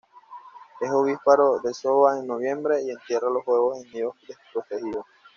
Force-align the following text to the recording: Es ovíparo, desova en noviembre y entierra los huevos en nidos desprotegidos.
Es 0.79 0.89
ovíparo, 0.89 1.59
desova 1.59 2.17
en 2.17 2.25
noviembre 2.25 2.81
y 2.81 2.89
entierra 2.89 3.29
los 3.29 3.45
huevos 3.45 3.85
en 3.85 3.91
nidos 3.91 4.15
desprotegidos. 4.27 5.05